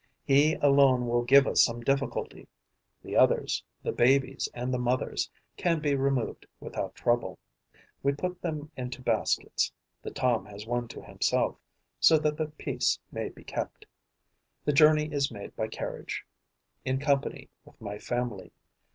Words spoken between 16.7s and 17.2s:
in